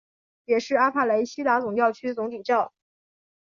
[0.45, 2.73] 也是阿帕雷西达总教区总主教。